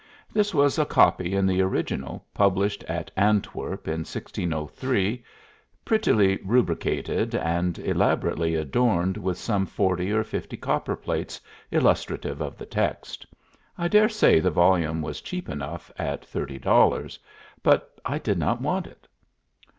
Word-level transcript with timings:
This 0.33 0.51
was 0.51 0.79
a 0.79 0.85
copy 0.87 1.35
in 1.35 1.45
the 1.45 1.61
original, 1.61 2.25
published 2.33 2.83
at 2.85 3.11
Antwerp 3.15 3.87
in 3.87 3.99
1603, 3.99 5.23
prettily 5.85 6.39
rubricated, 6.43 7.35
and 7.35 7.77
elaborately 7.77 8.55
adorned 8.55 9.15
with 9.15 9.37
some 9.37 9.67
forty 9.67 10.11
or 10.11 10.23
fifty 10.23 10.57
copperplates 10.57 11.39
illustrative 11.69 12.41
of 12.41 12.57
the 12.57 12.65
text. 12.65 13.27
I 13.77 13.87
dare 13.87 14.09
say 14.09 14.39
the 14.39 14.49
volume 14.49 15.03
was 15.03 15.21
cheap 15.21 15.47
enough 15.47 15.91
at 15.99 16.25
thirty 16.25 16.57
dollars, 16.57 17.19
but 17.61 18.01
I 18.03 18.17
did 18.17 18.39
not 18.39 18.59
want 18.59 18.87
it. 18.87 19.07